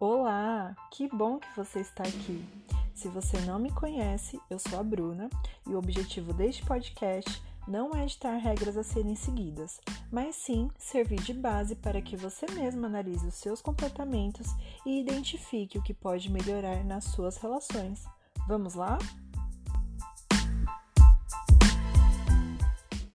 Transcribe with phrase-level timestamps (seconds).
[0.00, 2.44] Olá, que bom que você está aqui.
[2.94, 5.28] Se você não me conhece, eu sou a Bruna
[5.66, 11.20] e o objetivo deste podcast não é editar regras a serem seguidas, mas sim servir
[11.22, 14.46] de base para que você mesmo analise os seus comportamentos
[14.86, 18.04] e identifique o que pode melhorar nas suas relações.
[18.46, 18.98] Vamos lá?